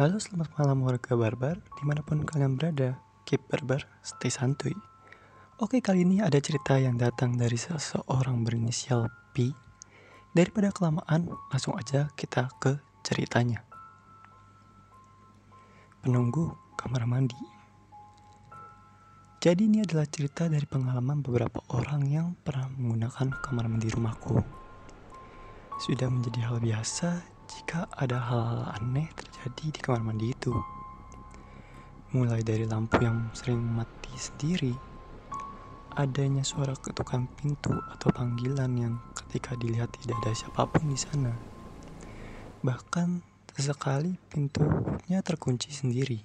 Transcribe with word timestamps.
Halo 0.00 0.16
selamat 0.16 0.56
malam 0.56 0.80
warga 0.88 1.12
barbar 1.12 1.60
Di 1.76 1.84
mana 1.84 2.00
pun 2.00 2.24
kalian 2.24 2.56
berada. 2.56 2.96
Keep 3.28 3.52
barbar, 3.52 3.84
stay 4.00 4.32
santuy. 4.32 4.72
Oke 5.60 5.84
kali 5.84 6.08
ini 6.08 6.24
ada 6.24 6.40
cerita 6.40 6.80
yang 6.80 6.96
datang 6.96 7.36
dari 7.36 7.60
seseorang 7.60 8.40
berinisial 8.40 9.12
P. 9.36 9.52
Daripada 10.32 10.72
kelamaan 10.72 11.28
langsung 11.52 11.76
aja 11.76 12.08
kita 12.16 12.48
ke 12.56 12.80
ceritanya. 13.04 13.60
Penunggu 16.00 16.48
kamar 16.80 17.04
mandi. 17.04 17.36
Jadi 19.44 19.68
ini 19.68 19.84
adalah 19.84 20.08
cerita 20.08 20.48
dari 20.48 20.64
pengalaman 20.64 21.20
beberapa 21.20 21.60
orang 21.76 22.08
yang 22.08 22.40
pernah 22.40 22.72
menggunakan 22.72 23.36
kamar 23.44 23.68
mandi 23.68 23.92
rumahku. 23.92 24.40
Sudah 25.76 26.08
menjadi 26.08 26.48
hal 26.48 26.56
biasa 26.56 27.39
jika 27.50 27.90
ada 27.98 28.22
hal-hal 28.22 28.62
aneh 28.78 29.10
terjadi 29.18 29.64
di 29.74 29.80
kamar 29.82 30.02
mandi 30.06 30.30
itu. 30.30 30.54
Mulai 32.14 32.46
dari 32.46 32.66
lampu 32.66 33.02
yang 33.02 33.30
sering 33.34 33.58
mati 33.58 34.14
sendiri, 34.14 34.74
adanya 35.98 36.46
suara 36.46 36.74
ketukan 36.78 37.26
pintu 37.34 37.74
atau 37.74 38.10
panggilan 38.14 38.70
yang 38.78 38.94
ketika 39.14 39.58
dilihat 39.58 39.90
tidak 39.98 40.18
ada 40.22 40.32
siapa 40.34 40.62
pun 40.70 40.90
di 40.90 40.98
sana. 40.98 41.34
Bahkan 42.62 43.08
sesekali 43.54 44.14
pintunya 44.30 45.18
terkunci 45.22 45.74
sendiri. 45.74 46.22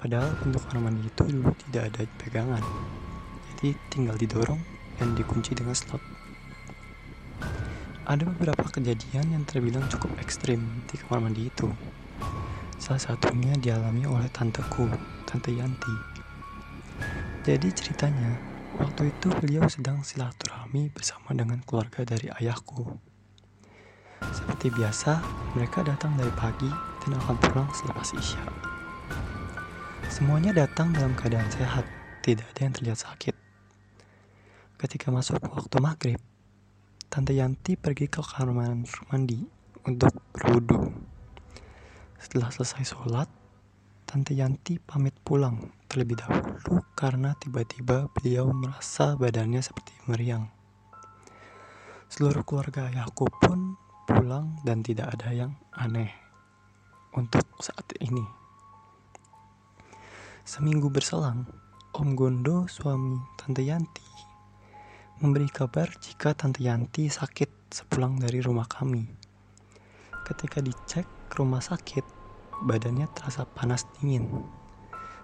Padahal 0.00 0.32
pintu 0.40 0.56
kamar 0.64 0.88
mandi 0.88 1.04
itu 1.04 1.22
dulu 1.28 1.52
tidak 1.68 1.92
ada 1.92 2.02
pegangan. 2.16 2.64
Jadi 3.52 3.76
tinggal 3.92 4.16
didorong 4.16 4.60
dan 4.96 5.12
dikunci 5.12 5.52
dengan 5.52 5.76
slot. 5.76 6.19
Ada 8.10 8.26
beberapa 8.26 8.66
kejadian 8.66 9.38
yang 9.38 9.46
terbilang 9.46 9.86
cukup 9.86 10.10
ekstrim 10.18 10.82
di 10.90 10.98
kamar 10.98 11.30
mandi 11.30 11.46
itu. 11.46 11.70
Salah 12.74 12.98
satunya 12.98 13.54
dialami 13.54 14.02
oleh 14.02 14.26
tanteku, 14.34 14.90
Tante 15.22 15.54
Yanti. 15.54 15.94
Jadi 17.46 17.70
ceritanya, 17.70 18.34
waktu 18.82 19.14
itu 19.14 19.30
beliau 19.38 19.62
sedang 19.70 20.02
silaturahmi 20.02 20.90
bersama 20.90 21.38
dengan 21.38 21.62
keluarga 21.62 22.02
dari 22.02 22.26
ayahku. 22.42 22.98
Seperti 24.34 24.74
biasa, 24.74 25.22
mereka 25.54 25.86
datang 25.86 26.18
dari 26.18 26.34
pagi 26.34 26.66
dan 27.06 27.14
akan 27.14 27.38
pulang 27.38 27.70
selepas 27.70 28.10
isya. 28.10 28.42
Semuanya 30.10 30.50
datang 30.50 30.90
dalam 30.90 31.14
keadaan 31.14 31.46
sehat, 31.54 31.86
tidak 32.26 32.50
ada 32.58 32.60
yang 32.66 32.74
terlihat 32.74 32.98
sakit. 33.06 33.38
Ketika 34.82 35.14
masuk 35.14 35.38
waktu 35.46 35.78
maghrib, 35.78 36.18
Tante 37.10 37.34
Yanti 37.34 37.74
pergi 37.74 38.06
ke 38.06 38.22
kamar 38.22 38.70
mandi 39.10 39.42
untuk 39.82 40.14
berwudu. 40.30 40.94
Setelah 42.22 42.54
selesai 42.54 42.86
sholat, 42.86 43.26
Tante 44.06 44.30
Yanti 44.30 44.78
pamit 44.78 45.18
pulang 45.18 45.58
terlebih 45.90 46.22
dahulu 46.22 46.86
karena 46.94 47.34
tiba-tiba 47.34 48.06
beliau 48.14 48.54
merasa 48.54 49.18
badannya 49.18 49.58
seperti 49.58 49.90
meriang. 50.06 50.54
Seluruh 52.06 52.46
keluarga 52.46 52.86
ayahku 52.86 53.26
pun 53.42 53.74
pulang 54.06 54.62
dan 54.62 54.86
tidak 54.86 55.10
ada 55.10 55.34
yang 55.34 55.58
aneh 55.74 56.14
untuk 57.18 57.42
saat 57.58 57.90
ini. 57.98 58.22
Seminggu 60.46 60.94
berselang, 60.94 61.42
Om 61.90 62.14
Gondo, 62.14 62.70
suami 62.70 63.18
Tante 63.34 63.66
Yanti, 63.66 64.09
memberi 65.20 65.52
kabar 65.52 65.84
jika 66.00 66.32
Tante 66.32 66.64
Yanti 66.64 67.12
sakit 67.12 67.68
sepulang 67.68 68.16
dari 68.16 68.40
rumah 68.40 68.64
kami. 68.64 69.04
Ketika 70.24 70.64
dicek 70.64 71.04
rumah 71.36 71.60
sakit, 71.60 72.00
badannya 72.64 73.04
terasa 73.12 73.44
panas 73.44 73.84
dingin. 74.00 74.32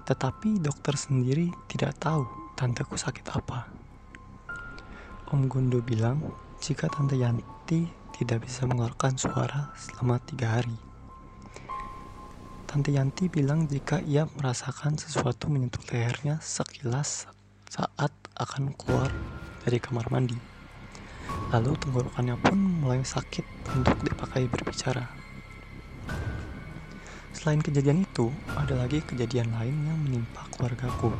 Tetapi 0.04 0.60
dokter 0.60 1.00
sendiri 1.00 1.48
tidak 1.72 1.96
tahu 1.96 2.28
tanteku 2.60 3.00
sakit 3.00 3.24
apa. 3.32 3.72
Om 5.32 5.48
Gondo 5.48 5.80
bilang 5.80 6.20
jika 6.60 6.92
Tante 6.92 7.16
Yanti 7.16 7.88
tidak 8.20 8.44
bisa 8.44 8.68
mengeluarkan 8.68 9.16
suara 9.16 9.72
selama 9.80 10.20
tiga 10.28 10.60
hari. 10.60 10.76
Tante 12.68 12.92
Yanti 12.92 13.32
bilang 13.32 13.64
jika 13.64 14.04
ia 14.04 14.28
merasakan 14.36 15.00
sesuatu 15.00 15.48
menyentuh 15.48 15.80
lehernya 15.88 16.36
sekilas 16.44 17.32
saat 17.72 18.12
akan 18.36 18.76
keluar 18.76 19.08
dari 19.66 19.82
kamar 19.82 20.06
mandi. 20.14 20.38
Lalu 21.50 21.74
tenggorokannya 21.74 22.38
pun 22.38 22.58
mulai 22.86 23.02
sakit 23.02 23.74
untuk 23.74 23.98
dipakai 24.06 24.46
berbicara. 24.46 25.10
Selain 27.34 27.58
kejadian 27.58 28.06
itu, 28.06 28.30
ada 28.54 28.78
lagi 28.78 29.02
kejadian 29.02 29.50
lain 29.54 29.76
yang 29.86 29.98
menimpa 29.98 30.46
keluargaku. 30.54 31.10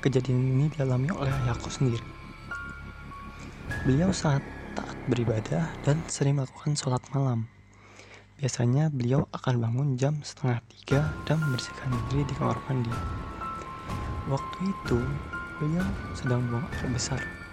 Kejadian 0.00 0.56
ini 0.56 0.66
dialami 0.72 1.12
oleh 1.12 1.32
ayahku 1.44 1.68
sendiri. 1.68 2.04
Beliau 3.84 4.10
saat 4.12 4.42
taat 4.76 4.98
beribadah 5.08 5.72
dan 5.84 6.00
sering 6.08 6.36
melakukan 6.40 6.76
sholat 6.76 7.00
malam. 7.16 7.48
Biasanya 8.38 8.92
beliau 8.94 9.26
akan 9.34 9.54
bangun 9.58 9.88
jam 9.98 10.20
setengah 10.22 10.62
tiga 10.70 11.00
dan 11.26 11.42
membersihkan 11.42 11.90
diri 12.12 12.22
di 12.28 12.34
kamar 12.38 12.58
mandi. 12.70 12.94
Waktu 14.30 14.58
itu, 14.70 15.00
beliau 15.58 15.86
sedang 16.14 16.46
buang 16.46 16.66
air 16.78 16.86
besar. 16.92 17.47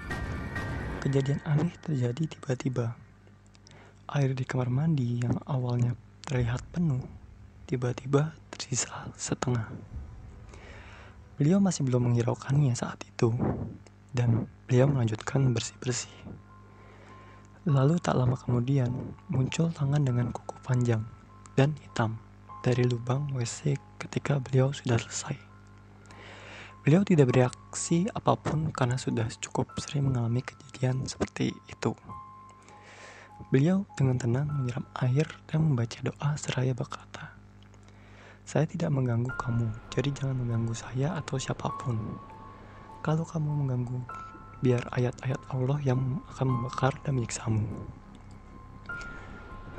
Kejadian 1.05 1.38
aneh 1.45 1.69
terjadi 1.85 2.25
tiba-tiba. 2.25 2.97
Air 4.09 4.33
di 4.33 4.41
kamar 4.41 4.73
mandi 4.73 5.21
yang 5.21 5.38
awalnya 5.45 5.93
terlihat 6.25 6.66
penuh, 6.73 6.97
tiba-tiba 7.69 8.33
tersisa 8.49 9.13
setengah. 9.13 9.69
Beliau 11.38 11.61
masih 11.61 11.85
belum 11.85 12.09
menghiraukannya 12.09 12.73
saat 12.73 13.05
itu, 13.05 13.29
dan 14.17 14.49
beliau 14.65 14.89
melanjutkan 14.89 15.53
bersih-bersih. 15.53 16.09
Lalu 17.69 18.01
tak 18.01 18.17
lama 18.17 18.33
kemudian, 18.33 18.89
muncul 19.29 19.69
tangan 19.69 20.01
dengan 20.01 20.33
kuku 20.33 20.57
panjang 20.65 21.05
dan 21.53 21.77
hitam 21.85 22.17
dari 22.65 22.81
lubang 22.81 23.29
WC 23.29 23.77
ketika 24.01 24.41
beliau 24.41 24.73
sudah 24.73 24.97
selesai. 24.97 25.54
Beliau 26.85 27.01
tidak 27.01 27.34
bereaksi 27.34 28.06
apa 28.13 28.38
pun 28.38 28.69
karena 28.69 28.94
sudah 28.94 29.25
cukup 29.41 29.73
sering 29.81 30.06
mengalami 30.06 30.46
kejadian 30.46 31.09
seperti 31.09 31.50
itu. 31.66 31.97
Beliau 33.50 33.90
dengan 33.97 34.22
tenang 34.22 34.46
menyiram 34.46 34.85
air 35.01 35.25
dan 35.50 35.66
membaca 35.66 35.97
doa 36.06 36.38
seraya 36.38 36.78
berkata, 36.78 37.34
Saya 38.45 38.69
tidak 38.69 38.94
mengganggu 38.94 39.34
kamu, 39.34 39.66
jadi 39.97 40.13
jangan 40.13 40.38
mengganggu 40.45 40.78
saya 40.78 41.18
atau 41.18 41.41
siapa 41.41 41.74
pun. 41.81 41.97
Kalau 43.01 43.25
kamu 43.25 43.66
mengganggu, 43.66 44.06
biar 44.62 44.85
ayat-ayat 44.94 45.41
Allah 45.57 45.81
yang 45.81 46.22
akan 46.38 46.47
membakar 46.53 46.94
dan 47.01 47.18
menyiksamu. 47.18 47.66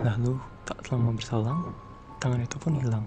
Lalu, 0.02 0.42
tak 0.66 0.82
lama 0.90 1.14
berselang, 1.14 1.70
tangan 2.18 2.42
itu 2.42 2.58
pun 2.58 2.74
hilang, 2.82 3.06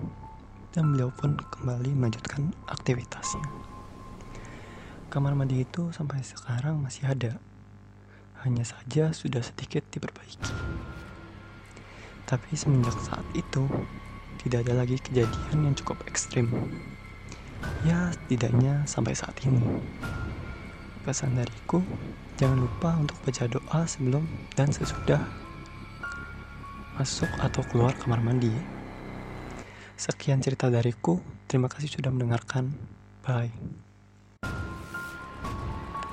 dan 0.71 0.95
beliau 0.95 1.11
pun 1.19 1.35
kembali 1.35 1.91
melanjutkan 1.99 2.55
aktivitasnya. 2.71 3.78
Kamar 5.09 5.33
mandi 5.33 5.65
itu 5.65 5.89
sampai 5.89 6.21
sekarang 6.21 6.85
masih 6.85 7.09
ada. 7.09 7.33
Hanya 8.45 8.61
saja 8.61 9.09
sudah 9.09 9.41
sedikit 9.41 9.81
diperbaiki. 9.89 10.53
Tapi 12.29 12.53
semenjak 12.53 12.93
saat 13.01 13.25
itu, 13.33 13.65
tidak 14.45 14.69
ada 14.69 14.85
lagi 14.85 15.01
kejadian 15.01 15.65
yang 15.65 15.73
cukup 15.73 15.97
ekstrim. 16.05 16.45
Ya, 17.81 18.13
setidaknya 18.13 18.85
sampai 18.85 19.17
saat 19.17 19.33
ini. 19.49 19.81
Pesan 21.01 21.33
dariku, 21.33 21.81
jangan 22.37 22.69
lupa 22.69 22.93
untuk 23.01 23.17
baca 23.25 23.49
doa 23.49 23.81
sebelum 23.89 24.29
dan 24.53 24.69
sesudah 24.69 25.25
masuk 27.01 27.33
atau 27.41 27.65
keluar 27.65 27.97
kamar 27.97 28.21
mandi. 28.21 28.53
Sekian 29.97 30.37
cerita 30.37 30.69
dariku. 30.69 31.17
Terima 31.49 31.65
kasih 31.65 31.89
sudah 31.97 32.13
mendengarkan. 32.13 32.77
Bye. 33.25 33.88